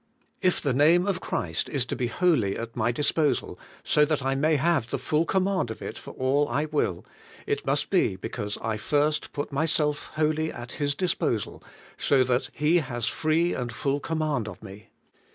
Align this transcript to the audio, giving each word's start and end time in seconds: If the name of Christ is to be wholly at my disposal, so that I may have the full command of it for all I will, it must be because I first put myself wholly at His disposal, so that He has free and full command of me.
If 0.41 0.59
the 0.61 0.73
name 0.73 1.05
of 1.05 1.21
Christ 1.21 1.69
is 1.69 1.85
to 1.85 1.95
be 1.95 2.07
wholly 2.07 2.57
at 2.57 2.75
my 2.75 2.91
disposal, 2.91 3.59
so 3.83 4.03
that 4.05 4.23
I 4.25 4.33
may 4.33 4.55
have 4.55 4.89
the 4.89 4.97
full 4.97 5.25
command 5.25 5.69
of 5.69 5.79
it 5.79 5.95
for 5.95 6.09
all 6.15 6.47
I 6.49 6.65
will, 6.65 7.05
it 7.45 7.67
must 7.67 7.91
be 7.91 8.15
because 8.15 8.57
I 8.63 8.77
first 8.77 9.31
put 9.31 9.51
myself 9.51 10.09
wholly 10.15 10.51
at 10.51 10.71
His 10.71 10.95
disposal, 10.95 11.63
so 11.99 12.23
that 12.23 12.49
He 12.51 12.77
has 12.77 13.07
free 13.07 13.53
and 13.53 13.71
full 13.71 13.99
command 13.99 14.47
of 14.47 14.63
me. 14.63 14.89